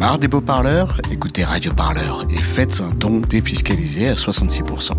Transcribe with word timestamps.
Marre 0.00 0.18
des 0.18 0.28
beaux 0.28 0.40
parleurs 0.40 0.98
Écoutez 1.12 1.44
Radio 1.44 1.74
Parleur 1.74 2.24
et 2.30 2.38
faites 2.38 2.80
un 2.80 2.88
don 2.94 3.18
défiscalisé 3.20 4.08
à 4.08 4.14
66%. 4.14 4.92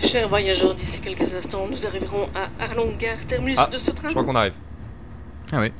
Chers 0.00 0.28
voyageurs, 0.28 0.74
d'ici 0.74 1.00
quelques 1.00 1.32
instants, 1.36 1.68
nous 1.70 1.86
arriverons 1.86 2.28
à 2.34 2.64
Arlon, 2.64 2.92
gare 2.98 3.24
terminus 3.28 3.56
Ah, 3.60 3.68
de 3.72 3.78
ce 3.78 3.92
train. 3.92 4.08
Je 4.08 4.14
crois 4.14 4.24
qu'on 4.24 4.34
arrive. 4.34 4.54
Ah 5.52 5.60
ouais. 5.60 5.72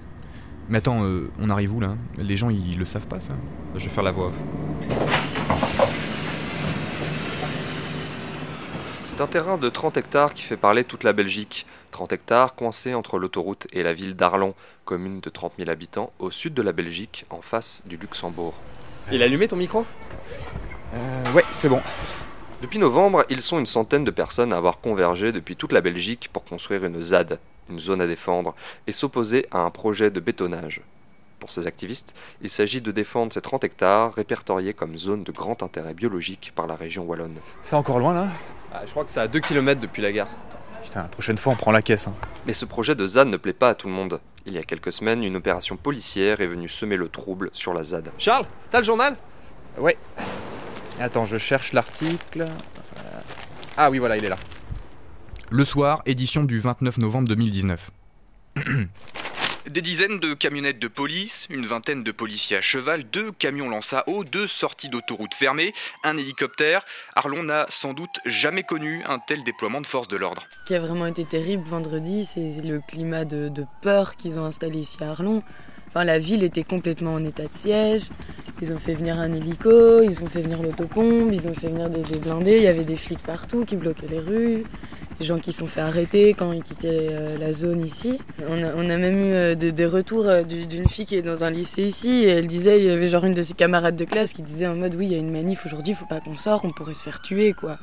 Mais 0.68 0.78
attends, 0.78 1.02
euh, 1.02 1.28
on 1.40 1.50
arrive 1.50 1.74
où 1.74 1.80
là? 1.80 1.96
Les 2.18 2.36
gens 2.36 2.50
ils 2.50 2.78
le 2.78 2.84
savent 2.84 3.08
pas 3.08 3.18
ça? 3.18 3.32
Je 3.74 3.82
vais 3.82 3.90
faire 3.90 4.04
la 4.04 4.12
voix 4.12 4.26
off. 4.26 5.11
C'est 9.14 9.20
un 9.20 9.26
terrain 9.26 9.58
de 9.58 9.68
30 9.68 9.98
hectares 9.98 10.32
qui 10.32 10.42
fait 10.42 10.56
parler 10.56 10.84
toute 10.84 11.04
la 11.04 11.12
Belgique. 11.12 11.66
30 11.90 12.14
hectares 12.14 12.54
coincés 12.54 12.94
entre 12.94 13.18
l'autoroute 13.18 13.66
et 13.70 13.82
la 13.82 13.92
ville 13.92 14.16
d'Arlon, 14.16 14.54
commune 14.86 15.20
de 15.20 15.28
30 15.28 15.52
000 15.58 15.68
habitants 15.68 16.14
au 16.18 16.30
sud 16.30 16.54
de 16.54 16.62
la 16.62 16.72
Belgique, 16.72 17.26
en 17.28 17.42
face 17.42 17.82
du 17.84 17.98
Luxembourg. 17.98 18.54
Il 19.12 19.20
a 19.20 19.26
allumé 19.26 19.48
ton 19.48 19.56
micro? 19.56 19.84
Euh, 20.94 21.32
ouais, 21.34 21.44
c'est 21.52 21.68
bon. 21.68 21.82
Depuis 22.62 22.78
novembre, 22.78 23.26
ils 23.28 23.42
sont 23.42 23.58
une 23.58 23.66
centaine 23.66 24.04
de 24.04 24.10
personnes 24.10 24.50
à 24.50 24.56
avoir 24.56 24.80
convergé 24.80 25.30
depuis 25.30 25.56
toute 25.56 25.72
la 25.72 25.82
Belgique 25.82 26.30
pour 26.32 26.46
construire 26.46 26.82
une 26.86 27.02
ZAD, 27.02 27.38
une 27.68 27.80
zone 27.80 28.00
à 28.00 28.06
défendre, 28.06 28.54
et 28.86 28.92
s'opposer 28.92 29.46
à 29.50 29.58
un 29.58 29.70
projet 29.70 30.10
de 30.10 30.20
bétonnage. 30.20 30.80
Pour 31.38 31.50
ces 31.50 31.66
activistes, 31.66 32.14
il 32.40 32.48
s'agit 32.48 32.80
de 32.80 32.90
défendre 32.90 33.30
ces 33.34 33.42
30 33.42 33.62
hectares 33.64 34.14
répertoriés 34.14 34.72
comme 34.72 34.96
zone 34.96 35.22
de 35.22 35.32
grand 35.32 35.62
intérêt 35.62 35.92
biologique 35.92 36.52
par 36.54 36.66
la 36.66 36.76
région 36.76 37.04
wallonne. 37.04 37.40
C'est 37.60 37.76
encore 37.76 37.98
loin 37.98 38.14
là? 38.14 38.28
Je 38.84 38.90
crois 38.90 39.04
que 39.04 39.10
c'est 39.10 39.20
à 39.20 39.28
2 39.28 39.40
km 39.40 39.80
depuis 39.80 40.02
la 40.02 40.12
gare. 40.12 40.28
Putain, 40.82 41.02
la 41.02 41.08
prochaine 41.08 41.38
fois 41.38 41.52
on 41.52 41.56
prend 41.56 41.70
la 41.72 41.82
caisse. 41.82 42.08
hein. 42.08 42.14
Mais 42.46 42.52
ce 42.52 42.64
projet 42.64 42.94
de 42.94 43.06
ZAD 43.06 43.28
ne 43.28 43.36
plaît 43.36 43.52
pas 43.52 43.70
à 43.70 43.74
tout 43.74 43.86
le 43.86 43.92
monde. 43.92 44.20
Il 44.46 44.52
y 44.52 44.58
a 44.58 44.62
quelques 44.64 44.92
semaines, 44.92 45.22
une 45.22 45.36
opération 45.36 45.76
policière 45.76 46.40
est 46.40 46.46
venue 46.48 46.68
semer 46.68 46.96
le 46.96 47.08
trouble 47.08 47.50
sur 47.52 47.72
la 47.74 47.84
ZAD. 47.84 48.10
Charles, 48.18 48.46
t'as 48.70 48.78
le 48.78 48.84
journal? 48.84 49.16
Ouais. 49.78 49.96
Attends, 50.98 51.24
je 51.24 51.38
cherche 51.38 51.72
l'article. 51.72 52.42
Euh, 52.42 53.20
Ah 53.76 53.90
oui, 53.90 53.98
voilà, 53.98 54.16
il 54.16 54.24
est 54.24 54.28
là. 54.28 54.36
Le 55.50 55.64
soir, 55.64 56.02
édition 56.06 56.42
du 56.44 56.58
29 56.58 56.98
novembre 56.98 57.28
2019. 57.28 57.90
Des 59.70 59.80
dizaines 59.80 60.18
de 60.18 60.34
camionnettes 60.34 60.80
de 60.80 60.88
police, 60.88 61.46
une 61.48 61.66
vingtaine 61.66 62.02
de 62.02 62.10
policiers 62.10 62.56
à 62.56 62.60
cheval, 62.60 63.04
deux 63.04 63.30
camions 63.30 63.68
lance 63.68 63.92
à 63.92 64.02
eau, 64.08 64.24
deux 64.24 64.48
sorties 64.48 64.88
d'autoroute 64.88 65.34
fermées, 65.34 65.72
un 66.02 66.16
hélicoptère. 66.16 66.84
Arlon 67.14 67.44
n'a 67.44 67.66
sans 67.68 67.94
doute 67.94 68.18
jamais 68.26 68.64
connu 68.64 69.04
un 69.06 69.20
tel 69.20 69.44
déploiement 69.44 69.80
de 69.80 69.86
forces 69.86 70.08
de 70.08 70.16
l'ordre. 70.16 70.48
Ce 70.64 70.68
qui 70.68 70.74
a 70.74 70.80
vraiment 70.80 71.06
été 71.06 71.24
terrible 71.24 71.62
vendredi, 71.62 72.24
c'est 72.24 72.60
le 72.64 72.80
climat 72.80 73.24
de, 73.24 73.48
de 73.48 73.64
peur 73.82 74.16
qu'ils 74.16 74.40
ont 74.40 74.44
installé 74.44 74.80
ici 74.80 75.02
à 75.02 75.12
Arlon. 75.12 75.44
Enfin, 75.88 76.04
la 76.04 76.18
ville 76.18 76.42
était 76.42 76.64
complètement 76.64 77.14
en 77.14 77.24
état 77.24 77.46
de 77.46 77.52
siège. 77.52 78.02
Ils 78.60 78.72
ont 78.72 78.78
fait 78.78 78.94
venir 78.94 79.18
un 79.18 79.32
hélico, 79.32 80.02
ils 80.02 80.22
ont 80.22 80.26
fait 80.26 80.42
venir 80.42 80.60
l'autopompe, 80.60 81.30
ils 81.32 81.46
ont 81.46 81.54
fait 81.54 81.68
venir 81.68 81.88
des, 81.88 82.02
des 82.02 82.18
blindés. 82.18 82.56
Il 82.56 82.62
y 82.62 82.68
avait 82.68 82.84
des 82.84 82.96
flics 82.96 83.22
partout 83.22 83.64
qui 83.64 83.76
bloquaient 83.76 84.08
les 84.08 84.18
rues. 84.18 84.64
Des 85.22 85.28
gens 85.28 85.38
qui 85.38 85.52
sont 85.52 85.68
fait 85.68 85.80
arrêter 85.80 86.34
quand 86.34 86.50
ils 86.50 86.64
quittaient 86.64 86.88
euh, 87.12 87.38
la 87.38 87.52
zone 87.52 87.80
ici. 87.80 88.18
On 88.48 88.60
a, 88.60 88.82
même 88.96 89.16
eu 89.18 89.32
euh, 89.32 89.54
des, 89.54 89.86
retours 89.86 90.26
euh, 90.26 90.42
du- 90.42 90.66
d'une 90.66 90.88
fille 90.88 91.06
qui 91.06 91.14
est 91.14 91.22
dans 91.22 91.44
un 91.44 91.50
lycée 91.50 91.84
ici. 91.84 92.10
Et 92.24 92.26
elle 92.30 92.48
disait, 92.48 92.80
il 92.80 92.86
y 92.86 92.90
avait 92.90 93.06
genre 93.06 93.24
une 93.24 93.32
de 93.32 93.40
ses 93.42 93.54
camarades 93.54 93.94
de 93.94 94.04
classe 94.04 94.32
qui 94.32 94.42
disait 94.42 94.66
en 94.66 94.74
mode, 94.74 94.96
oui, 94.96 95.06
il 95.06 95.12
y 95.12 95.14
a 95.14 95.18
une 95.18 95.30
manif 95.30 95.64
aujourd'hui, 95.64 95.94
faut 95.94 96.06
pas 96.06 96.18
qu'on 96.18 96.34
sorte, 96.34 96.64
on 96.64 96.72
pourrait 96.72 96.94
se 96.94 97.04
faire 97.04 97.22
tuer, 97.22 97.52
quoi. 97.52 97.78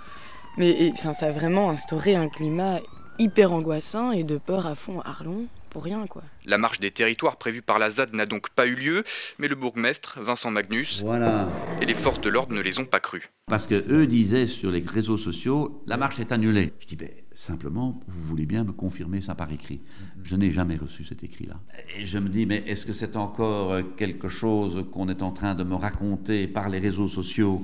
Mais 0.57 0.91
ça 1.01 1.27
a 1.27 1.31
vraiment 1.31 1.69
instauré 1.69 2.13
un 2.13 2.27
climat 2.27 2.81
hyper 3.19 3.53
angoissant 3.53 4.11
et 4.11 4.25
de 4.25 4.37
peur 4.37 4.67
à 4.67 4.75
fond 4.75 4.99
à 4.99 5.11
Arlon 5.11 5.45
pour 5.69 5.85
rien 5.85 6.07
quoi. 6.07 6.23
La 6.49 6.57
marche 6.57 6.79
des 6.79 6.89
territoires 6.89 7.37
prévue 7.37 7.61
par 7.61 7.77
la 7.77 7.91
ZAD 7.91 8.15
n'a 8.15 8.25
donc 8.25 8.49
pas 8.49 8.65
eu 8.65 8.73
lieu, 8.73 9.03
mais 9.37 9.47
le 9.47 9.53
bourgmestre, 9.53 10.19
Vincent 10.19 10.49
Magnus, 10.49 11.01
Voilà. 11.03 11.47
et 11.79 11.85
les 11.85 11.93
forces 11.93 12.21
de 12.21 12.29
l'ordre 12.29 12.53
ne 12.55 12.61
les 12.61 12.79
ont 12.79 12.85
pas 12.85 12.99
crues. 12.99 13.29
Parce 13.45 13.67
que 13.67 13.75
eux 13.93 14.07
disaient 14.07 14.47
sur 14.47 14.71
les 14.71 14.79
réseaux 14.81 15.17
sociaux, 15.17 15.83
la 15.85 15.97
marche 15.97 16.19
est 16.19 16.31
annulée. 16.31 16.73
Je 16.79 16.87
dis, 16.87 16.95
ben, 16.95 17.09
simplement, 17.35 17.99
vous 18.07 18.23
voulez 18.27 18.47
bien 18.47 18.63
me 18.63 18.71
confirmer 18.71 19.21
ça 19.21 19.35
par 19.35 19.51
écrit. 19.51 19.79
Je 20.23 20.35
n'ai 20.35 20.51
jamais 20.51 20.75
reçu 20.75 21.03
cet 21.03 21.23
écrit-là. 21.23 21.59
Et 21.95 22.05
je 22.05 22.17
me 22.17 22.29
dis, 22.29 22.47
mais 22.47 22.63
est-ce 22.65 22.87
que 22.87 22.93
c'est 22.93 23.15
encore 23.15 23.75
quelque 23.95 24.27
chose 24.27 24.85
qu'on 24.91 25.07
est 25.07 25.21
en 25.21 25.31
train 25.31 25.53
de 25.53 25.63
me 25.63 25.75
raconter 25.75 26.47
par 26.47 26.69
les 26.69 26.79
réseaux 26.79 27.07
sociaux 27.07 27.63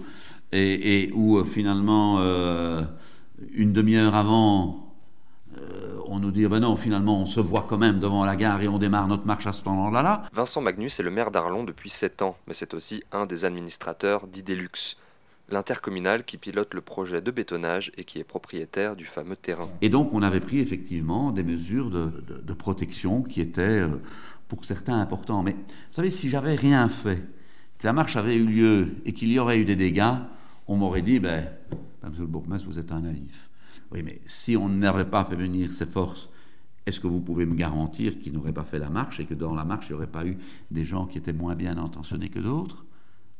et, 0.51 1.05
et 1.05 1.11
où 1.13 1.37
euh, 1.39 1.43
finalement, 1.43 2.19
euh, 2.19 2.83
une 3.51 3.73
demi-heure 3.73 4.13
avant, 4.13 4.93
euh, 5.57 5.84
on 6.15 6.19
nous 6.19 6.31
dit, 6.31 6.47
ben 6.47 6.59
non, 6.61 6.75
finalement, 6.77 7.19
on 7.21 7.25
se 7.25 7.39
voit 7.39 7.65
quand 7.67 7.77
même 7.77 7.99
devant 7.99 8.23
la 8.25 8.35
gare 8.35 8.61
et 8.61 8.67
on 8.67 8.77
démarre 8.77 9.07
notre 9.07 9.25
marche 9.25 9.45
à 9.47 9.53
ce 9.53 9.63
moment-là. 9.65 10.01
Là. 10.01 10.23
Vincent 10.33 10.61
Magnus 10.61 10.99
est 10.99 11.03
le 11.03 11.11
maire 11.11 11.29
d'Arlon 11.29 11.63
depuis 11.65 11.89
7 11.89 12.21
ans, 12.21 12.37
mais 12.47 12.53
c'est 12.53 12.73
aussi 12.73 13.03
un 13.11 13.25
des 13.25 13.43
administrateurs 13.45 14.27
d'Idelux, 14.27 14.95
l'intercommunal 15.49 16.23
qui 16.23 16.37
pilote 16.37 16.73
le 16.73 16.81
projet 16.81 17.21
de 17.21 17.31
bétonnage 17.31 17.91
et 17.97 18.03
qui 18.03 18.19
est 18.19 18.23
propriétaire 18.23 18.95
du 18.95 19.05
fameux 19.05 19.35
terrain. 19.35 19.69
Et 19.81 19.89
donc, 19.89 20.13
on 20.13 20.21
avait 20.21 20.39
pris 20.39 20.59
effectivement 20.59 21.31
des 21.31 21.43
mesures 21.43 21.89
de, 21.89 22.05
de- 22.27 22.41
de 22.41 22.53
protection 22.53 23.21
qui 23.21 23.41
étaient, 23.41 23.81
euh, 23.81 24.01
pour 24.47 24.63
certains, 24.65 24.99
importantes. 24.99 25.43
Mais 25.45 25.51
vous 25.53 25.59
savez, 25.91 26.09
si 26.11 26.29
j'avais 26.29 26.55
rien 26.55 26.87
fait, 26.89 27.23
que 27.79 27.85
la 27.85 27.93
marche 27.93 28.15
avait 28.15 28.35
eu 28.35 28.45
lieu 28.45 28.95
et 29.05 29.11
qu'il 29.11 29.29
y 29.31 29.37
aurait 29.37 29.59
eu 29.59 29.65
des 29.65 29.75
dégâts, 29.75 30.13
on 30.67 30.77
m'aurait 30.77 31.01
dit, 31.01 31.19
ben, 31.19 31.45
ben, 32.01 32.09
monsieur 32.09 32.21
le 32.23 32.27
bourgmestre, 32.29 32.67
vous 32.67 32.79
êtes 32.79 32.91
un 32.91 33.01
naïf. 33.01 33.49
Oui, 33.91 34.03
mais 34.03 34.19
si 34.25 34.57
on 34.57 34.69
n'avait 34.69 35.05
pas 35.05 35.23
fait 35.25 35.35
venir 35.35 35.71
ces 35.73 35.85
forces, 35.85 36.29
est-ce 36.85 36.99
que 36.99 37.07
vous 37.07 37.21
pouvez 37.21 37.45
me 37.45 37.55
garantir 37.55 38.19
qu'ils 38.19 38.33
n'auraient 38.33 38.53
pas 38.53 38.63
fait 38.63 38.79
la 38.79 38.89
marche 38.89 39.19
et 39.19 39.25
que 39.25 39.33
dans 39.33 39.53
la 39.55 39.63
marche, 39.63 39.87
il 39.87 39.93
n'y 39.93 39.95
aurait 39.97 40.07
pas 40.07 40.25
eu 40.25 40.37
des 40.71 40.85
gens 40.85 41.05
qui 41.07 41.17
étaient 41.17 41.33
moins 41.33 41.55
bien 41.55 41.77
intentionnés 41.77 42.29
que 42.29 42.39
d'autres? 42.39 42.85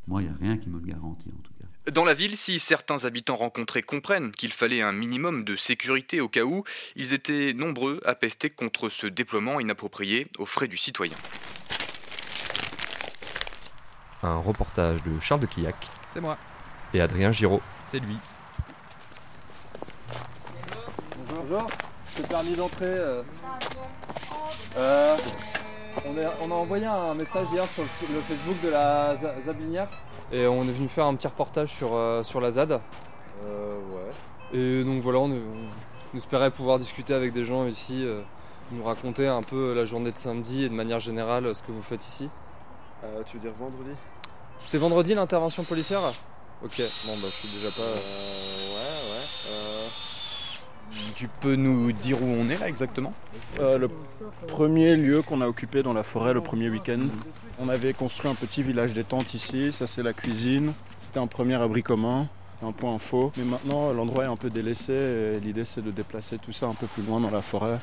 Moi, 0.07 0.21
il 0.21 0.29
n'y 0.29 0.33
a 0.33 0.37
rien 0.39 0.57
qui 0.57 0.69
me 0.69 0.79
le 0.79 0.85
garantit, 0.85 1.29
en 1.29 1.41
tout 1.41 1.51
cas. 1.59 1.91
Dans 1.91 2.05
la 2.05 2.13
ville, 2.15 2.35
si 2.37 2.59
certains 2.59 3.05
habitants 3.05 3.35
rencontrés 3.35 3.83
comprennent 3.83 4.31
qu'il 4.31 4.51
fallait 4.53 4.81
un 4.81 4.91
minimum 4.91 5.43
de 5.43 5.55
sécurité 5.55 6.21
au 6.21 6.27
cas 6.27 6.43
où, 6.43 6.63
ils 6.95 7.13
étaient 7.13 7.53
nombreux 7.53 8.01
à 8.05 8.15
pester 8.15 8.49
contre 8.49 8.89
ce 8.89 9.05
déploiement 9.07 9.59
inapproprié 9.59 10.27
aux 10.39 10.45
frais 10.47 10.67
du 10.67 10.77
citoyen. 10.77 11.15
Un 14.23 14.37
reportage 14.37 15.03
de 15.03 15.19
Charles 15.19 15.41
de 15.41 15.45
Quillac 15.45 15.75
C'est 16.11 16.21
moi, 16.21 16.37
et 16.93 17.01
Adrien 17.01 17.31
Giraud. 17.31 17.61
c'est 17.91 17.99
lui. 17.99 18.17
Bonjour, 21.47 21.67
c'est 22.15 22.27
permis 22.27 22.55
d'entrer. 22.55 22.85
euh. 22.87 23.21
Euh, 24.77 25.15
on, 26.03 26.17
est- 26.17 26.27
on 26.41 26.49
a 26.51 26.55
envoyé 26.55 26.85
un 26.87 27.13
message 27.13 27.45
hier 27.53 27.63
sur 27.67 27.83
le, 27.83 28.15
le 28.15 28.21
Facebook 28.21 28.55
de 28.63 28.69
la 28.69 29.15
Zabinière 29.15 29.87
et 30.31 30.47
on 30.47 30.61
est 30.61 30.71
venu 30.71 30.87
faire 30.87 31.05
un 31.05 31.13
petit 31.13 31.27
reportage 31.27 31.69
sur, 31.69 31.89
euh, 31.93 32.23
sur 32.23 32.41
la 32.41 32.49
ZAD. 32.49 32.71
Euh, 32.71 33.77
ouais. 33.77 34.57
Et 34.59 34.83
donc 34.83 35.01
voilà, 35.03 35.19
on, 35.19 35.29
on 35.31 36.17
espérait 36.17 36.49
pouvoir 36.49 36.79
discuter 36.79 37.13
avec 37.13 37.31
des 37.31 37.45
gens 37.45 37.65
ici, 37.67 38.07
nous 38.71 38.83
raconter 38.83 39.27
un 39.27 39.41
peu 39.41 39.73
la 39.75 39.85
journée 39.85 40.11
de 40.11 40.17
samedi 40.17 40.63
et 40.63 40.69
de 40.69 40.73
manière 40.73 40.99
générale 40.99 41.53
ce 41.53 41.61
que 41.61 41.71
vous 41.71 41.83
faites 41.83 42.07
ici. 42.07 42.27
Euh, 43.03 43.21
tu 43.27 43.37
veux 43.37 43.41
dire 43.43 43.53
vendredi? 43.59 43.91
C'était 44.61 44.79
vendredi 44.79 45.13
l'intervention 45.13 45.61
policière? 45.63 46.01
Ok, 46.63 46.81
bon 47.05 47.13
bah 47.21 47.27
je 47.29 47.47
suis 47.47 47.49
déjà 47.49 47.69
pas. 47.69 47.83
Tu 51.15 51.29
peux 51.39 51.55
nous 51.55 51.91
dire 51.93 52.21
où 52.21 52.25
on 52.25 52.49
est 52.49 52.59
là 52.59 52.67
exactement 52.67 53.13
euh, 53.59 53.77
le 53.77 53.89
premier 54.47 54.95
lieu 54.97 55.21
qu'on 55.21 55.39
a 55.41 55.47
occupé 55.47 55.81
dans 55.81 55.93
la 55.93 56.03
forêt 56.03 56.33
le 56.33 56.41
premier 56.41 56.69
week-end, 56.69 56.99
on 57.59 57.69
avait 57.69 57.93
construit 57.93 58.29
un 58.29 58.35
petit 58.35 58.61
village 58.61 58.93
détente 58.93 59.33
ici. 59.33 59.71
Ça, 59.71 59.87
c'est 59.87 60.03
la 60.03 60.11
cuisine. 60.11 60.73
C'était 61.05 61.19
un 61.19 61.27
premier 61.27 61.55
abri 61.55 61.83
commun, 61.83 62.27
un 62.61 62.73
point 62.73 62.93
info. 62.93 63.31
Mais 63.37 63.45
maintenant, 63.45 63.93
l'endroit 63.93 64.25
est 64.25 64.27
un 64.27 64.35
peu 64.35 64.49
délaissé 64.49 64.91
et 64.91 65.39
l'idée, 65.39 65.63
c'est 65.63 65.81
de 65.81 65.91
déplacer 65.91 66.37
tout 66.37 66.51
ça 66.51 66.65
un 66.65 66.73
peu 66.73 66.85
plus 66.87 67.03
loin 67.03 67.21
dans 67.21 67.31
la 67.31 67.41
forêt. 67.41 67.79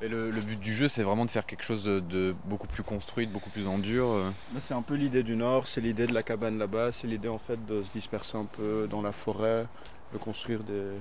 Et 0.00 0.08
le, 0.08 0.30
le 0.30 0.40
but 0.40 0.58
du 0.58 0.72
jeu, 0.72 0.88
c'est 0.88 1.02
vraiment 1.02 1.26
de 1.26 1.30
faire 1.30 1.44
quelque 1.44 1.64
chose 1.64 1.84
de, 1.84 2.00
de 2.00 2.34
beaucoup 2.46 2.68
plus 2.68 2.82
construit, 2.84 3.26
de 3.26 3.32
beaucoup 3.32 3.50
plus 3.50 3.66
en 3.66 3.78
dur. 3.78 4.06
euh. 4.06 4.30
Là, 4.54 4.60
c'est 4.60 4.74
un 4.74 4.82
peu 4.82 4.94
l'idée 4.94 5.22
du 5.22 5.36
Nord, 5.36 5.66
c'est 5.66 5.80
l'idée 5.82 6.06
de 6.06 6.14
la 6.14 6.22
cabane 6.22 6.56
là-bas, 6.56 6.92
c'est 6.92 7.08
l'idée 7.08 7.28
en 7.28 7.38
fait 7.38 7.58
de 7.66 7.82
se 7.82 7.90
disperser 7.92 8.38
un 8.38 8.44
peu 8.46 8.86
dans 8.88 9.02
la 9.02 9.12
forêt, 9.12 9.66
de 10.12 10.18
construire 10.18 10.60
des, 10.60 10.92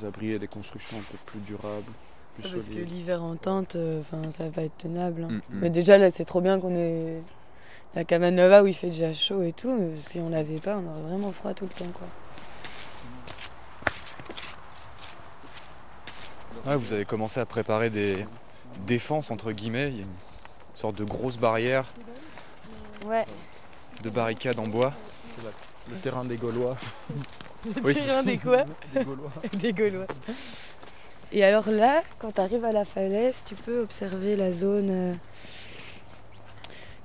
des 0.00 0.06
abris 0.06 0.32
et 0.32 0.38
des 0.38 0.48
constructions 0.48 0.98
un 0.98 1.02
peu 1.10 1.16
plus 1.26 1.40
durables, 1.40 1.90
plus 2.38 2.50
Parce 2.50 2.68
que 2.68 2.74
l'hiver 2.74 3.22
en 3.22 3.36
tente, 3.36 3.76
euh, 3.76 4.00
enfin 4.00 4.30
ça 4.30 4.44
va 4.44 4.50
pas 4.50 4.62
être 4.62 4.76
tenable. 4.78 5.24
hein. 5.24 5.28
Mm, 5.30 5.34
mm. 5.56 5.58
Mais 5.60 5.70
déjà 5.70 5.96
là 5.98 6.10
c'est 6.10 6.24
trop 6.24 6.40
bien 6.40 6.60
qu'on 6.60 6.74
ait 6.76 7.20
la 7.94 8.04
cabane 8.04 8.36
là-bas 8.36 8.62
où 8.62 8.66
il 8.66 8.74
fait 8.74 8.88
déjà 8.88 9.14
chaud 9.14 9.42
et 9.42 9.52
tout. 9.52 9.74
Mais 9.74 9.96
si 9.96 10.18
on 10.20 10.28
l'avait 10.28 10.58
pas, 10.60 10.76
on 10.76 10.86
aurait 10.90 11.08
vraiment 11.08 11.32
froid 11.32 11.54
tout 11.54 11.64
le 11.64 11.70
temps 11.84 11.90
quoi. 11.92 12.06
Ouais, 16.66 16.76
vous 16.76 16.92
avez 16.92 17.04
commencé 17.04 17.38
à 17.40 17.46
préparer 17.46 17.90
des 17.90 18.26
défenses, 18.86 19.30
entre 19.30 19.52
guillemets. 19.52 19.88
Il 19.90 19.96
y 19.98 20.00
a 20.00 20.02
une 20.02 20.08
sorte 20.74 20.96
de 20.96 21.04
grosse 21.04 21.36
barrière 21.36 21.84
Ouais. 23.06 23.24
de 24.02 24.10
barricade 24.10 24.58
en 24.58 24.64
bois. 24.64 24.92
Le 25.90 25.96
terrain 25.96 26.24
des 26.24 26.36
Gaulois. 26.36 26.76
Oui, 27.82 27.94
c'est- 27.94 28.04
Terrain 28.06 28.22
des 28.22 28.38
quoi 28.38 28.64
Des 28.94 29.04
Gaulois. 29.04 29.30
Des 29.60 29.72
Gaulois. 29.72 30.06
Et 31.32 31.42
alors 31.44 31.68
là, 31.68 32.02
quand 32.20 32.32
tu 32.32 32.40
arrives 32.40 32.64
à 32.64 32.70
la 32.70 32.84
falaise, 32.84 33.42
tu 33.44 33.56
peux 33.56 33.80
observer 33.80 34.36
la 34.36 34.52
zone 34.52 34.88
euh, 34.90 35.14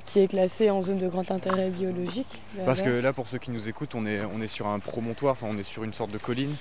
qui 0.06 0.20
est 0.20 0.28
classée 0.28 0.70
en 0.70 0.82
zone 0.84 1.00
de 1.00 1.08
grand 1.08 1.32
intérêt 1.32 1.70
biologique. 1.70 2.28
Parce 2.66 2.82
que 2.84 2.90
là, 2.90 3.12
pour 3.12 3.28
ceux 3.28 3.40
qui 3.40 3.50
nous 3.50 3.68
écoutent, 3.70 3.96
on 3.96 4.06
est, 4.06 4.22
on 4.36 4.40
est 4.42 4.48
sur 4.48 4.68
un 4.68 4.78
promontoire, 4.78 5.34
enfin 5.34 5.48
on 5.50 5.58
est 5.58 5.64
sur 5.64 5.84
une 5.84 5.94
sorte 5.94 6.12
de 6.12 6.20
colline 6.20 6.54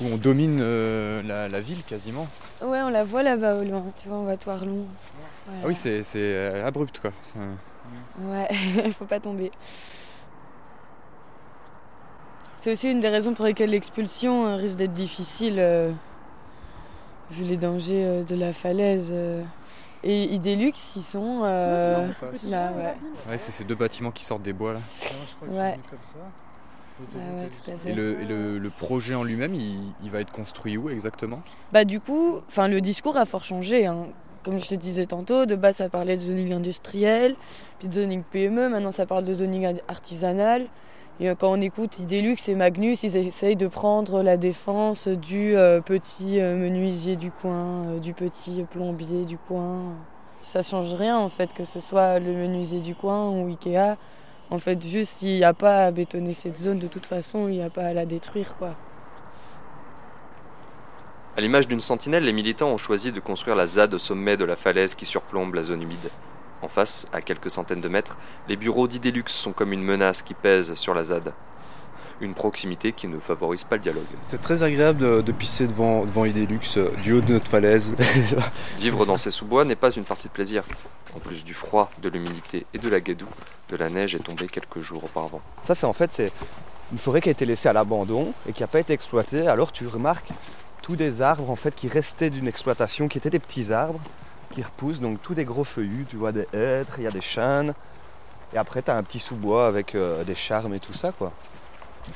où 0.00 0.06
on 0.06 0.16
domine 0.16 0.60
euh, 0.62 1.20
la, 1.22 1.48
la 1.50 1.60
ville 1.60 1.82
quasiment. 1.84 2.26
Ouais, 2.62 2.80
on 2.80 2.88
la 2.88 3.04
voit 3.04 3.22
là-bas 3.22 3.56
au 3.56 3.64
loin, 3.64 3.84
tu 4.02 4.08
vois, 4.08 4.16
on 4.18 4.24
va 4.24 4.36
Toirlon. 4.38 4.86
Ah 5.48 5.66
oui, 5.66 5.74
c'est 5.74 6.02
c'est, 6.02 6.18
euh, 6.20 6.66
abrupt 6.66 6.98
quoi. 7.00 7.12
Ouais, 8.22 8.48
faut 8.98 9.04
pas 9.04 9.20
tomber. 9.20 9.50
C'est 12.64 12.72
aussi 12.72 12.90
une 12.90 13.00
des 13.00 13.10
raisons 13.10 13.34
pour 13.34 13.44
lesquelles 13.44 13.68
l'expulsion 13.68 14.46
euh, 14.46 14.56
risque 14.56 14.76
d'être 14.76 14.94
difficile, 14.94 15.56
euh, 15.58 15.92
vu 17.30 17.44
les 17.44 17.58
dangers 17.58 18.02
euh, 18.06 18.22
de 18.24 18.34
la 18.34 18.54
falaise. 18.54 19.10
euh. 19.14 19.42
Et 20.02 20.24
Idelux, 20.32 20.72
ils 20.96 21.02
sont 21.02 21.42
euh, 21.44 22.08
là, 22.48 22.72
ouais. 22.72 22.94
Ouais, 23.28 23.36
c'est 23.36 23.52
ces 23.52 23.64
deux 23.64 23.74
bâtiments 23.74 24.10
qui 24.12 24.24
sortent 24.24 24.40
des 24.42 24.54
bois 24.54 24.72
là. 24.72 24.80
Ouais. 25.46 25.50
Ouais, 25.52 25.76
ouais, 27.42 27.48
tout 27.50 27.70
à 27.70 27.74
fait. 27.76 27.90
Et 27.90 27.92
le, 27.94 28.18
et 28.22 28.24
le- 28.24 28.58
le 28.58 28.70
projet 28.70 29.14
en 29.14 29.24
lui-même, 29.24 29.52
il, 29.54 29.92
il 30.02 30.10
va 30.10 30.20
être 30.20 30.32
construit 30.32 30.78
où 30.78 30.88
exactement? 30.88 31.42
Bah 31.70 31.84
du 31.84 32.00
coup, 32.00 32.38
enfin 32.48 32.68
le 32.68 32.80
discours 32.80 33.18
a 33.18 33.26
fort 33.26 33.44
changé. 33.44 33.84
hein. 33.84 34.06
Comme 34.42 34.58
je 34.58 34.68
te 34.68 34.74
disais 34.74 35.04
tantôt, 35.04 35.44
de 35.44 35.54
base 35.54 35.76
ça 35.76 35.90
parlait 35.90 36.16
de 36.16 36.22
zoning 36.22 36.54
industriel, 36.54 37.36
puis 37.78 37.88
de 37.88 37.92
zoning 37.92 38.22
PME, 38.22 38.70
maintenant 38.70 38.90
ça 38.90 39.04
parle 39.04 39.26
de 39.26 39.34
zoning 39.34 39.80
artisanal. 39.86 40.66
Euh, 41.20 41.34
quand 41.38 41.52
on 41.52 41.60
écoute 41.60 42.00
Idelux 42.00 42.36
et 42.48 42.54
Magnus, 42.56 43.04
ils 43.04 43.16
essayent 43.16 43.54
de 43.54 43.68
prendre 43.68 44.22
la 44.22 44.36
défense 44.36 45.06
du 45.06 45.56
euh, 45.56 45.80
petit 45.80 46.40
euh, 46.40 46.56
menuisier 46.56 47.14
du 47.14 47.30
coin, 47.30 47.98
du 48.02 48.14
petit 48.14 48.64
plombier 48.68 49.24
du 49.24 49.38
coin. 49.38 49.94
Ça 50.42 50.62
change 50.62 50.92
rien 50.94 51.16
en 51.16 51.28
fait, 51.28 51.54
que 51.54 51.62
ce 51.62 51.78
soit 51.78 52.18
le 52.18 52.32
menuisier 52.32 52.80
du 52.80 52.96
coin 52.96 53.30
ou 53.30 53.46
Ikea. 53.46 53.96
En 54.50 54.58
fait, 54.58 54.84
juste 54.84 55.22
il 55.22 55.36
n'y 55.36 55.44
a 55.44 55.54
pas 55.54 55.86
à 55.86 55.90
bétonner 55.92 56.32
cette 56.32 56.58
zone 56.58 56.80
de 56.80 56.88
toute 56.88 57.06
façon, 57.06 57.48
il 57.48 57.56
n'y 57.56 57.62
a 57.62 57.70
pas 57.70 57.84
à 57.84 57.92
la 57.92 58.06
détruire 58.06 58.56
quoi. 58.58 58.74
À 61.36 61.40
l'image 61.40 61.68
d'une 61.68 61.80
sentinelle, 61.80 62.24
les 62.24 62.32
militants 62.32 62.70
ont 62.70 62.78
choisi 62.78 63.12
de 63.12 63.20
construire 63.20 63.56
la 63.56 63.66
ZAD 63.66 63.94
au 63.94 63.98
sommet 63.98 64.36
de 64.36 64.44
la 64.44 64.56
falaise 64.56 64.94
qui 64.94 65.06
surplombe 65.06 65.54
la 65.54 65.62
zone 65.62 65.82
humide. 65.82 66.10
En 66.62 66.68
face, 66.68 67.06
à 67.12 67.20
quelques 67.20 67.50
centaines 67.50 67.80
de 67.80 67.88
mètres, 67.88 68.16
les 68.48 68.56
bureaux 68.56 68.88
d'Idelux 68.88 69.24
sont 69.26 69.52
comme 69.52 69.72
une 69.72 69.82
menace 69.82 70.22
qui 70.22 70.34
pèse 70.34 70.74
sur 70.74 70.94
la 70.94 71.04
ZAD. 71.04 71.32
Une 72.20 72.32
proximité 72.32 72.92
qui 72.92 73.08
ne 73.08 73.18
favorise 73.18 73.64
pas 73.64 73.76
le 73.76 73.82
dialogue. 73.82 74.04
C'est 74.22 74.40
très 74.40 74.62
agréable 74.62 74.98
de, 74.98 75.20
de 75.20 75.32
pisser 75.32 75.66
devant, 75.66 76.04
devant 76.04 76.24
Idelux, 76.24 76.60
euh, 76.76 76.90
du 77.02 77.12
haut 77.12 77.20
de 77.20 77.32
notre 77.32 77.50
falaise. 77.50 77.94
Vivre 78.78 79.04
dans 79.04 79.16
ces 79.16 79.30
sous-bois 79.30 79.64
n'est 79.64 79.74
pas 79.74 79.90
une 79.90 80.04
partie 80.04 80.28
de 80.28 80.32
plaisir. 80.32 80.62
En 81.14 81.18
plus 81.18 81.44
du 81.44 81.54
froid, 81.54 81.90
de 82.00 82.08
l'humidité 82.08 82.66
et 82.72 82.78
de 82.78 82.88
la 82.88 83.00
gadoue, 83.00 83.28
de 83.68 83.76
la 83.76 83.90
neige 83.90 84.14
est 84.14 84.20
tombée 84.20 84.46
quelques 84.46 84.80
jours 84.80 85.04
auparavant. 85.04 85.42
Ça, 85.64 85.74
c'est 85.74 85.86
en 85.86 85.92
fait 85.92 86.12
c'est 86.12 86.32
une 86.92 86.98
forêt 86.98 87.20
qui 87.20 87.28
a 87.28 87.32
été 87.32 87.46
laissée 87.46 87.68
à 87.68 87.72
l'abandon 87.72 88.32
et 88.48 88.52
qui 88.52 88.62
n'a 88.62 88.68
pas 88.68 88.80
été 88.80 88.92
exploitée. 88.92 89.48
Alors 89.48 89.72
tu 89.72 89.86
remarques 89.86 90.30
tous 90.82 90.96
des 90.96 91.22
arbres 91.22 91.50
en 91.50 91.56
fait 91.56 91.74
qui 91.74 91.88
restaient 91.88 92.30
d'une 92.30 92.46
exploitation, 92.46 93.08
qui 93.08 93.18
étaient 93.18 93.30
des 93.30 93.38
petits 93.38 93.72
arbres 93.72 94.00
qui 94.54 94.62
repoussent, 94.62 95.00
donc 95.00 95.20
tous 95.22 95.34
des 95.34 95.44
gros 95.44 95.64
feuillus. 95.64 96.06
Tu 96.08 96.16
vois 96.16 96.32
des 96.32 96.46
hêtres, 96.52 96.94
il 96.98 97.04
y 97.04 97.06
a 97.06 97.10
des 97.10 97.20
chênes. 97.20 97.74
Et 98.52 98.58
après, 98.58 98.82
tu 98.82 98.90
as 98.90 98.96
un 98.96 99.02
petit 99.02 99.18
sous-bois 99.18 99.66
avec 99.66 99.94
euh, 99.94 100.22
des 100.24 100.34
charmes 100.34 100.74
et 100.74 100.80
tout 100.80 100.92
ça, 100.92 101.12
quoi. 101.12 101.32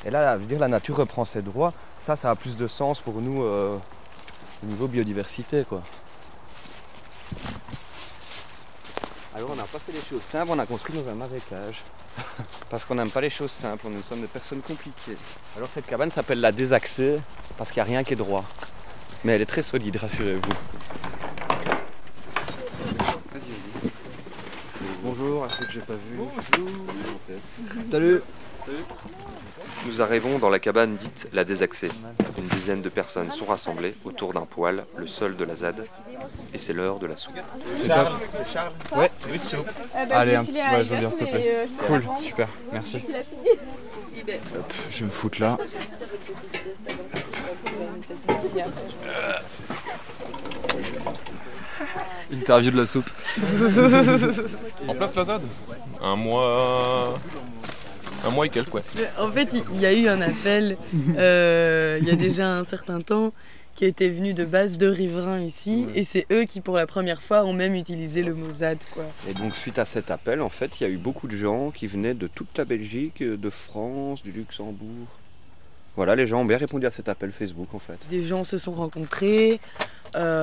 Et 0.05 0.09
là, 0.09 0.35
je 0.35 0.41
veux 0.41 0.47
dire, 0.47 0.59
la 0.59 0.67
nature 0.67 0.97
reprend 0.97 1.25
ses 1.25 1.41
droits. 1.41 1.73
Ça, 1.99 2.15
ça 2.15 2.29
a 2.29 2.35
plus 2.35 2.55
de 2.55 2.67
sens 2.67 3.01
pour 3.01 3.21
nous 3.21 3.43
euh, 3.43 3.77
au 4.63 4.65
niveau 4.65 4.87
biodiversité, 4.87 5.65
quoi. 5.67 5.81
Alors, 9.35 9.49
on 9.51 9.55
n'a 9.55 9.63
pas 9.63 9.79
fait 9.79 9.91
les 9.91 10.01
choses 10.01 10.21
simples, 10.21 10.51
on 10.51 10.59
a 10.59 10.65
construit 10.65 10.95
dans 10.95 11.09
un 11.09 11.15
marécage. 11.15 11.83
Parce 12.69 12.85
qu'on 12.85 12.95
n'aime 12.95 13.09
pas 13.09 13.21
les 13.21 13.29
choses 13.29 13.51
simples, 13.51 13.87
nous 13.89 14.01
sommes 14.03 14.21
des 14.21 14.27
personnes 14.27 14.61
compliquées. 14.61 15.17
Alors, 15.57 15.69
cette 15.73 15.85
cabane 15.85 16.11
s'appelle 16.11 16.41
la 16.41 16.51
désaxée 16.51 17.19
parce 17.57 17.71
qu'il 17.71 17.81
n'y 17.83 17.87
a 17.87 17.91
rien 17.91 18.03
qui 18.03 18.13
est 18.13 18.17
droit. 18.17 18.43
Mais 19.23 19.33
elle 19.33 19.41
est 19.41 19.45
très 19.45 19.63
solide, 19.63 19.97
rassurez-vous. 19.97 20.53
Bonjour 25.19 25.43
à 25.43 25.49
ceux 25.49 25.65
que 25.65 25.71
j'ai 25.73 25.81
pas 25.81 25.95
vus. 25.95 26.17
Bonjour. 26.17 26.69
Salut. 27.91 28.21
Nous 29.85 30.01
arrivons 30.01 30.39
dans 30.39 30.49
la 30.49 30.59
cabane 30.59 30.95
dite 30.95 31.27
la 31.33 31.43
désaxée. 31.43 31.89
Une 32.37 32.47
dizaine 32.47 32.81
de 32.81 32.87
personnes 32.87 33.29
sont 33.29 33.45
rassemblées 33.45 33.95
autour 34.05 34.31
d'un 34.33 34.45
poêle, 34.45 34.85
le 34.97 35.07
sol 35.07 35.35
de 35.35 35.43
la 35.43 35.55
ZAD, 35.55 35.85
et 36.53 36.57
c'est 36.57 36.71
l'heure 36.71 36.99
de 36.99 37.07
la 37.07 37.17
soupe. 37.17 37.35
C'est 37.81 37.89
top. 37.89 38.09
Ouais, 38.95 39.11
Allez, 40.11 40.35
un 40.35 40.45
petit, 40.45 40.53
ouais, 40.53 40.83
je 40.85 40.89
veux 40.89 40.99
bien 40.99 41.11
s'il 41.11 41.25
te 41.25 41.31
plaît. 41.31 41.67
Cool, 41.85 42.03
super, 42.17 42.47
merci. 42.71 43.03
Hop, 44.55 44.73
je 44.89 44.99
vais 44.99 45.05
me 45.05 45.11
foutre 45.11 45.41
là. 45.41 45.57
Interview 52.31 52.71
de 52.71 52.77
la 52.77 52.85
soupe. 52.85 53.09
en 54.89 54.95
place 54.95 55.15
la 55.15 55.23
ZAD 55.23 55.41
Un 56.01 56.15
mois. 56.15 57.19
Un 58.25 58.31
mois 58.31 58.47
et 58.47 58.49
quelques, 58.49 58.73
ouais. 58.73 58.83
En 59.19 59.29
fait, 59.29 59.53
il 59.73 59.79
y 59.79 59.85
a 59.85 59.93
eu 59.93 60.07
un 60.07 60.21
appel 60.21 60.77
euh, 61.17 61.97
il 62.01 62.07
y 62.07 62.11
a 62.11 62.15
déjà 62.15 62.49
un 62.49 62.63
certain 62.63 63.01
temps 63.01 63.31
qui 63.75 63.85
était 63.85 64.09
venu 64.09 64.33
de 64.33 64.43
base 64.43 64.77
de 64.77 64.87
riverains 64.87 65.39
ici 65.39 65.87
et 65.95 66.03
c'est 66.03 66.25
eux 66.33 66.43
qui 66.43 66.59
pour 66.59 66.75
la 66.75 66.85
première 66.85 67.21
fois 67.21 67.45
ont 67.45 67.53
même 67.53 67.75
utilisé 67.75 68.23
le 68.23 68.33
mot 68.33 68.49
ZAD 68.49 68.79
quoi. 68.93 69.05
Et 69.29 69.33
donc 69.33 69.53
suite 69.55 69.79
à 69.79 69.85
cet 69.85 70.11
appel, 70.11 70.41
en 70.41 70.49
fait, 70.49 70.71
il 70.79 70.83
y 70.83 70.85
a 70.85 70.89
eu 70.89 70.97
beaucoup 70.97 71.27
de 71.27 71.37
gens 71.37 71.71
qui 71.71 71.87
venaient 71.87 72.13
de 72.13 72.27
toute 72.27 72.57
la 72.57 72.65
Belgique, 72.65 73.23
de 73.23 73.49
France, 73.49 74.21
du 74.21 74.31
Luxembourg. 74.31 75.07
Voilà, 75.95 76.15
les 76.15 76.27
gens 76.27 76.41
ont 76.41 76.45
bien 76.45 76.57
répondu 76.57 76.85
à 76.85 76.91
cet 76.91 77.07
appel 77.09 77.31
Facebook 77.31 77.73
en 77.73 77.79
fait. 77.79 77.97
Des 78.09 78.23
gens 78.23 78.43
se 78.43 78.57
sont 78.57 78.71
rencontrés, 78.73 79.61
euh, 80.15 80.38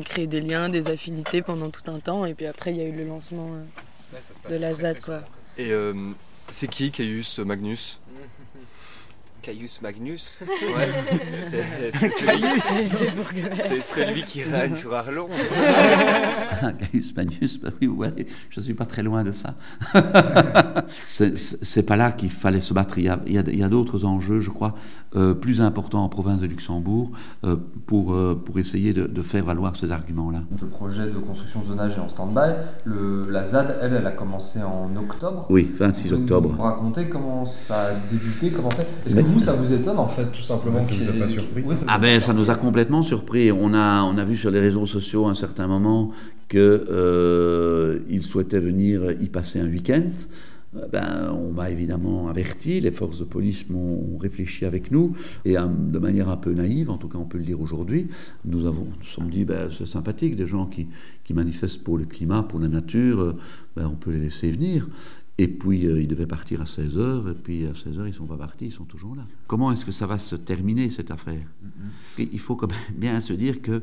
ont 0.00 0.02
créé 0.02 0.26
des 0.26 0.40
liens, 0.40 0.68
des 0.68 0.88
affinités 0.88 1.42
pendant 1.42 1.70
tout 1.70 1.88
un 1.90 2.00
temps 2.00 2.24
et 2.24 2.34
puis 2.34 2.46
après 2.46 2.72
il 2.72 2.78
y 2.78 2.80
a 2.80 2.84
eu 2.84 2.92
le 2.92 3.04
lancement 3.04 3.50
euh, 3.52 4.50
de 4.50 4.56
la 4.56 4.72
ZAD 4.72 5.00
quoi. 5.00 5.22
Et 5.58 5.72
euh, 5.72 5.94
c'est 6.50 6.68
qui 6.68 6.90
Caius 6.90 7.38
Magnus? 7.38 8.00
Caius 9.42 9.80
Magnus 9.82 10.38
Ouais. 10.40 10.88
C'est 11.94 12.10
Caius, 12.10 12.62
c'est 12.92 13.14
pour 13.14 13.28
que- 13.28 13.36
C'est 13.68 13.80
celui 14.04 14.22
qui 14.22 14.42
règne 14.42 14.74
sur 14.74 14.94
Arlon. 14.94 15.28
Ah, 16.62 16.72
Gaius 16.72 17.14
Manius, 17.16 17.58
bah 17.58 17.70
oui, 17.80 17.86
vous 17.86 17.96
voyez, 17.96 18.26
je 18.50 18.60
ne 18.60 18.64
suis 18.64 18.74
pas 18.74 18.84
très 18.84 19.02
loin 19.02 19.24
de 19.24 19.32
ça. 19.32 19.54
c'est 20.88 21.38
c'est 21.38 21.82
pas 21.84 21.96
là 21.96 22.12
qu'il 22.12 22.30
fallait 22.30 22.60
se 22.60 22.74
battre. 22.74 22.98
Il 22.98 23.04
y 23.04 23.08
a, 23.08 23.18
il 23.26 23.34
y 23.58 23.68
d'autres 23.70 24.04
enjeux, 24.04 24.40
je 24.40 24.50
crois, 24.50 24.74
euh, 25.16 25.32
plus 25.34 25.60
importants 25.62 26.04
en 26.04 26.08
province 26.10 26.40
de 26.40 26.46
Luxembourg 26.46 27.12
euh, 27.44 27.56
pour, 27.86 28.12
euh, 28.14 28.34
pour 28.44 28.58
essayer 28.58 28.92
de, 28.92 29.06
de 29.06 29.22
faire 29.22 29.44
valoir 29.44 29.74
ces 29.76 29.90
arguments-là. 29.90 30.42
Le 30.60 30.66
projet 30.68 31.06
de 31.06 31.18
construction 31.18 31.60
de 31.60 31.66
zonage 31.66 31.96
est 31.96 32.00
en 32.00 32.08
stand-by. 32.08 33.30
La 33.30 33.44
ZAD, 33.44 33.78
elle, 33.80 33.94
elle 33.94 34.06
a 34.06 34.12
commencé 34.12 34.60
en 34.62 34.94
octobre. 34.96 35.46
Oui, 35.50 35.70
26 35.78 36.08
Vous 36.08 36.14
octobre. 36.16 36.50
Vous 36.50 36.56
me 36.56 36.62
racontez 36.62 37.08
comment 37.08 37.46
ça 37.46 37.86
a 37.86 37.94
débuté, 38.10 38.50
comment 38.50 38.70
c'est 38.70 38.82
Est-ce 39.06 39.14
que 39.16 39.20
vous, 39.30 39.40
ça 39.40 39.52
vous 39.54 39.72
étonne 39.72 39.98
en 39.98 40.08
fait, 40.08 40.26
tout 40.32 40.42
simplement 40.42 40.80
Ouais, 40.80 40.84
ça 40.84 40.94
vous 40.94 41.08
a 41.08 41.26
pas 41.26 41.28
surpris, 41.28 41.62
Oui, 41.64 41.76
ça 41.76 41.84
Ah 41.88 41.98
ben 41.98 42.20
ça 42.20 42.32
nous 42.32 42.50
a 42.50 42.54
complètement 42.54 43.02
surpris. 43.02 43.50
On 43.52 43.74
a, 43.74 44.02
on 44.02 44.16
a 44.18 44.24
vu 44.24 44.36
sur 44.36 44.50
les 44.50 44.60
réseaux 44.60 44.86
sociaux 44.86 45.26
à 45.26 45.30
un 45.30 45.34
certain 45.34 45.66
moment 45.66 46.10
que 46.48 46.84
euh, 46.90 48.00
il 48.08 48.22
souhaitait 48.22 48.60
venir 48.60 49.12
y 49.20 49.28
passer 49.28 49.60
un 49.60 49.68
week-end. 49.68 50.02
Euh, 50.76 50.86
Ben, 50.92 51.32
on 51.32 51.52
m'a 51.52 51.68
évidemment 51.70 52.28
averti, 52.28 52.80
les 52.80 52.92
forces 52.92 53.18
de 53.18 53.24
police 53.24 53.68
m'ont 53.68 54.14
ont 54.14 54.18
réfléchi 54.18 54.64
avec 54.64 54.92
nous, 54.92 55.16
et 55.44 55.58
euh, 55.58 55.66
de 55.66 55.98
manière 55.98 56.28
un 56.28 56.36
peu 56.36 56.52
naïve, 56.52 56.90
en 56.90 56.96
tout 56.96 57.08
cas 57.08 57.18
on 57.18 57.24
peut 57.24 57.38
le 57.38 57.44
dire 57.44 57.60
aujourd'hui, 57.60 58.06
nous 58.44 58.66
avons 58.66 58.84
nous 58.84 59.06
sommes 59.06 59.30
dit, 59.30 59.44
ben, 59.44 59.68
c'est 59.76 59.86
sympathique, 59.86 60.36
des 60.36 60.46
gens 60.46 60.66
qui, 60.66 60.86
qui 61.24 61.34
manifestent 61.34 61.82
pour 61.82 61.98
le 61.98 62.04
climat, 62.04 62.44
pour 62.44 62.60
la 62.60 62.68
nature, 62.68 63.20
euh, 63.20 63.36
ben, 63.76 63.86
on 63.92 63.96
peut 63.96 64.12
les 64.12 64.20
laisser 64.20 64.52
venir. 64.52 64.88
Et 65.40 65.48
puis, 65.48 65.86
euh, 65.86 66.02
ils 66.02 66.06
devaient 66.06 66.26
partir 66.26 66.60
à 66.60 66.64
16h, 66.64 67.30
et 67.30 67.34
puis 67.34 67.66
à 67.66 67.72
16h, 67.72 68.06
ils 68.06 68.12
sont 68.12 68.26
pas 68.26 68.36
partis, 68.36 68.66
ils 68.66 68.70
sont 68.70 68.84
toujours 68.84 69.16
là. 69.16 69.24
Comment 69.46 69.72
est-ce 69.72 69.86
que 69.86 69.90
ça 69.90 70.06
va 70.06 70.18
se 70.18 70.36
terminer, 70.36 70.90
cette 70.90 71.10
affaire? 71.10 71.46
Et 72.18 72.28
Il 72.30 72.38
faut 72.38 72.56
quand 72.56 72.70
même 72.70 72.78
bien 72.94 73.18
se 73.20 73.32
dire 73.32 73.62
que 73.62 73.82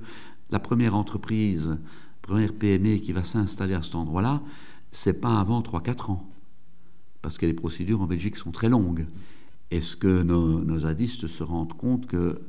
la 0.51 0.59
première 0.59 0.93
entreprise, 0.93 1.79
première 2.21 2.53
PME 2.53 2.97
qui 2.97 3.11
va 3.11 3.23
s'installer 3.23 3.73
à 3.73 3.81
cet 3.81 3.95
endroit-là, 3.95 4.43
c'est 4.91 5.19
pas 5.19 5.39
avant 5.39 5.61
3-4 5.61 6.11
ans. 6.11 6.29
Parce 7.23 7.39
que 7.39 7.47
les 7.47 7.55
procédures 7.55 8.03
en 8.03 8.05
Belgique 8.05 8.35
sont 8.35 8.51
très 8.51 8.69
longues. 8.69 9.07
Est-ce 9.71 9.97
que 9.97 10.21
nos, 10.21 10.63
nos 10.63 10.81
zadistes 10.81 11.25
se 11.25 11.41
rendent 11.41 11.73
compte 11.73 12.05
que 12.05 12.39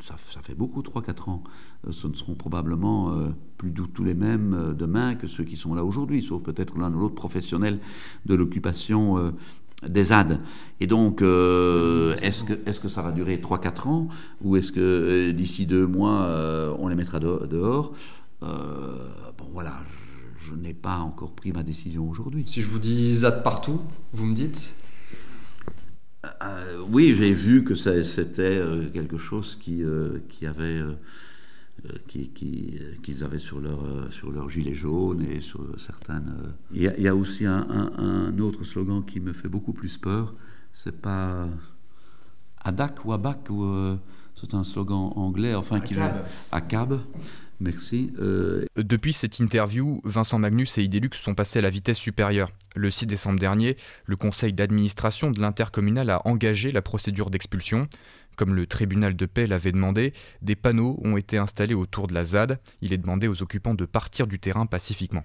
ça, 0.00 0.16
fait 0.42 0.54
beaucoup, 0.54 0.82
3-4 0.82 1.30
ans. 1.30 1.44
Euh, 1.86 1.92
Ce 1.92 2.06
ne 2.06 2.14
seront 2.14 2.34
probablement 2.34 3.12
euh, 3.12 3.28
plus 3.58 3.70
du 3.70 3.82
tout 3.82 4.04
les 4.04 4.14
mêmes 4.14 4.54
euh, 4.54 4.72
demain 4.72 5.14
que 5.14 5.26
ceux 5.26 5.44
qui 5.44 5.56
sont 5.56 5.74
là 5.74 5.84
aujourd'hui, 5.84 6.22
sauf 6.22 6.42
peut-être 6.42 6.78
l'un 6.78 6.92
ou 6.92 6.98
l'autre 6.98 7.14
professionnel 7.14 7.78
de 8.26 8.34
l'occupation 8.34 9.32
des 9.86 10.04
ZAD. 10.04 10.40
Et 10.80 10.86
donc, 10.86 11.22
est-ce 11.22 12.80
que, 12.80 12.88
ça 12.88 13.02
va 13.02 13.12
durer 13.12 13.38
3-4 13.38 13.88
ans 13.88 14.08
ou 14.42 14.56
est-ce 14.56 14.72
que 14.72 15.30
d'ici 15.30 15.66
deux 15.66 15.86
mois, 15.86 16.74
on 16.78 16.88
les 16.88 16.94
mettra 16.94 17.18
dehors? 17.18 17.92
Bon, 18.40 19.46
voilà, 19.52 19.74
je, 20.38 20.54
n'ai 20.54 20.74
pas 20.74 20.98
encore 20.98 21.32
pris 21.32 21.52
ma 21.52 21.62
décision 21.62 22.08
aujourd'hui. 22.08 22.44
Si 22.46 22.60
je 22.60 22.68
vous 22.68 22.78
dis 22.78 23.14
ZAD 23.14 23.42
partout, 23.42 23.80
vous 24.12 24.26
me 24.26 24.34
dites? 24.34 24.76
Oui, 26.90 27.14
j'ai 27.14 27.32
vu 27.32 27.64
que 27.64 27.74
c'était 27.74 28.62
quelque 28.92 29.18
chose 29.18 29.56
qui, 29.56 29.82
avait 30.44 30.80
qu'ils 32.08 32.32
qui, 32.32 32.78
qu'ils 33.02 33.24
avaient 33.24 33.38
sur 33.38 33.60
leur, 33.60 34.12
sur 34.12 34.30
leur 34.30 34.50
gilet 34.50 34.74
jaune 34.74 35.22
et 35.22 35.40
sur 35.40 35.78
certaines. 35.78 36.32
Il 36.72 36.82
y 36.82 37.08
a, 37.08 37.16
aussi 37.16 37.46
un, 37.46 37.66
un, 37.96 38.38
autre 38.38 38.64
slogan 38.64 39.04
qui 39.04 39.20
me 39.20 39.32
fait 39.32 39.48
beaucoup 39.48 39.72
plus 39.72 39.96
peur. 39.96 40.34
C'est 40.74 41.00
pas 41.00 41.48
Adak 42.62 43.04
ou 43.04 43.12
Abak 43.12 43.48
ou 43.50 43.64
euh, 43.64 43.96
c'est 44.40 44.54
un 44.54 44.64
slogan 44.64 45.12
anglais, 45.16 45.54
enfin 45.54 45.80
qui 45.80 45.94
veut 45.94 46.02
Acab. 46.52 47.00
Merci. 47.60 48.10
Euh, 48.18 48.64
Depuis 48.76 49.12
cette 49.12 49.38
interview, 49.38 50.00
Vincent 50.04 50.38
Magnus 50.38 50.78
et 50.78 50.82
Idelux 50.82 51.10
sont 51.12 51.34
passés 51.34 51.58
à 51.58 51.62
la 51.62 51.68
vitesse 51.68 51.98
supérieure. 51.98 52.50
Le 52.74 52.90
6 52.90 53.06
décembre 53.06 53.38
dernier, 53.38 53.76
le 54.06 54.16
conseil 54.16 54.54
d'administration 54.54 55.30
de 55.30 55.40
l'intercommunal 55.40 56.08
a 56.08 56.26
engagé 56.26 56.70
la 56.72 56.80
procédure 56.80 57.28
d'expulsion. 57.28 57.86
Comme 58.36 58.54
le 58.54 58.66
tribunal 58.66 59.14
de 59.14 59.26
paix 59.26 59.46
l'avait 59.46 59.72
demandé, 59.72 60.14
des 60.40 60.56
panneaux 60.56 60.98
ont 61.04 61.18
été 61.18 61.36
installés 61.36 61.74
autour 61.74 62.06
de 62.06 62.14
la 62.14 62.24
ZAD. 62.24 62.58
Il 62.80 62.94
est 62.94 62.98
demandé 62.98 63.28
aux 63.28 63.42
occupants 63.42 63.74
de 63.74 63.84
partir 63.84 64.26
du 64.26 64.38
terrain 64.38 64.64
pacifiquement. 64.64 65.24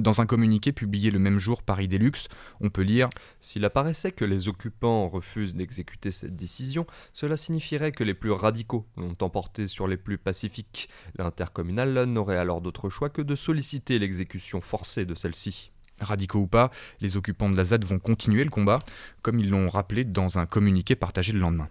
Dans 0.00 0.22
un 0.22 0.26
communiqué 0.26 0.72
publié 0.72 1.10
le 1.10 1.18
même 1.18 1.38
jour 1.38 1.62
par 1.62 1.82
Idelux, 1.82 2.26
on 2.62 2.70
peut 2.70 2.80
lire 2.80 3.10
S'il 3.38 3.66
apparaissait 3.66 4.12
que 4.12 4.24
les 4.24 4.48
occupants 4.48 5.10
refusent 5.10 5.54
d'exécuter 5.54 6.10
cette 6.10 6.36
décision, 6.36 6.86
cela 7.12 7.36
signifierait 7.36 7.92
que 7.92 8.02
les 8.02 8.14
plus 8.14 8.30
radicaux 8.30 8.86
l'ont 8.96 9.16
emporté 9.20 9.66
sur 9.66 9.86
les 9.86 9.98
plus 9.98 10.16
pacifiques. 10.16 10.88
L'intercommunal 11.18 12.04
n'aurait 12.04 12.38
alors 12.38 12.62
d'autre 12.62 12.88
choix 12.88 13.10
que 13.10 13.20
de 13.20 13.34
solliciter 13.34 13.98
l'exécution 13.98 14.62
forcée 14.62 15.04
de 15.04 15.14
celle-ci. 15.14 15.70
Radicaux 16.00 16.40
ou 16.40 16.46
pas, 16.46 16.70
les 17.02 17.18
occupants 17.18 17.50
de 17.50 17.56
la 17.58 17.64
ZAD 17.64 17.84
vont 17.84 17.98
continuer 17.98 18.44
le 18.44 18.50
combat, 18.50 18.78
comme 19.20 19.38
ils 19.38 19.50
l'ont 19.50 19.68
rappelé 19.68 20.04
dans 20.04 20.38
un 20.38 20.46
communiqué 20.46 20.96
partagé 20.96 21.34
le 21.34 21.40
lendemain. 21.40 21.68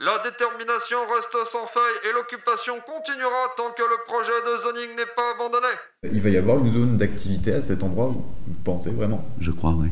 La 0.00 0.16
détermination 0.22 0.98
reste 1.12 1.50
sans 1.50 1.66
faille 1.66 2.08
et 2.08 2.12
l'occupation 2.14 2.74
continuera 2.86 3.48
tant 3.56 3.70
que 3.76 3.82
le 3.82 3.96
projet 4.06 4.30
de 4.46 4.56
zoning 4.62 4.96
n'est 4.96 5.12
pas 5.16 5.34
abandonné. 5.34 5.74
Il 6.04 6.20
va 6.20 6.28
y 6.28 6.36
avoir 6.36 6.58
une 6.58 6.72
zone 6.72 6.96
d'activité 6.96 7.54
à 7.54 7.62
cet 7.62 7.82
endroit, 7.82 8.06
vous 8.06 8.24
pensez 8.64 8.90
vraiment? 8.90 9.24
Je 9.40 9.50
crois, 9.50 9.72
oui. 9.72 9.88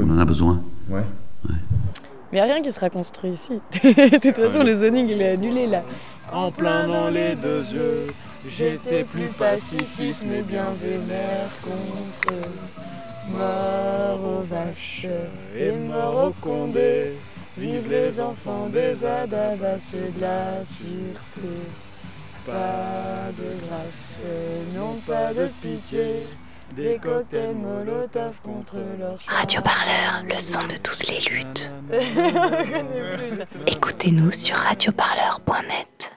On 0.00 0.10
en 0.10 0.18
a 0.18 0.24
besoin. 0.24 0.60
Ouais. 0.88 1.04
Mais 1.48 1.54
il 2.32 2.34
n'y 2.34 2.40
a 2.40 2.44
rien 2.46 2.62
qui 2.62 2.72
sera 2.72 2.90
construit 2.90 3.30
ici. 3.30 3.60
de 3.72 4.18
toute 4.18 4.34
façon, 4.34 4.64
le 4.64 4.76
zoning, 4.76 5.08
il 5.08 5.22
est 5.22 5.30
annulé 5.30 5.68
là. 5.68 5.84
En 6.32 6.50
plein 6.50 6.88
dans 6.88 7.08
les 7.08 7.36
deux 7.36 7.62
yeux, 7.62 8.06
j'étais 8.44 9.04
plus 9.04 9.28
pacifiste 9.38 10.24
mais 10.26 10.42
bien 10.42 10.66
vénère 10.82 11.50
contre 11.62 12.34
mort 13.30 14.18
aux 14.20 14.42
vaches 14.42 15.06
et 15.56 15.70
mort 15.70 16.26
aux 16.26 16.32
condés. 16.44 17.12
Vive 17.56 17.88
les 17.88 18.20
enfants 18.20 18.68
des 18.68 19.02
Adabas, 19.04 19.78
c'est 19.90 20.14
de 20.14 20.20
la 20.20 20.64
sûreté. 20.66 21.48
Pas 22.44 23.30
de 23.32 23.66
grâce, 23.66 24.18
non 24.74 24.94
pas 25.06 25.32
de 25.32 25.48
pitié. 25.62 26.26
Des 26.76 26.98
cocktails 26.98 27.54
molotov 27.54 28.40
contre 28.42 28.76
leur 28.98 29.18
Radio 29.28 29.60
Parleur, 29.62 30.24
le 30.28 30.38
son 30.38 30.66
de 30.66 30.76
toutes 30.76 31.08
les 31.08 31.20
luttes. 31.30 31.70
Écoutez-nous 33.66 34.32
sur 34.32 34.56
radioparleur.net. 34.56 36.15